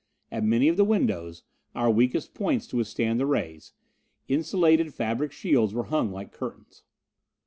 [0.31, 1.43] At many of the windows
[1.75, 3.73] our weakest points to withstand the rays
[4.27, 6.81] insulated fabric shields were hung like curtains.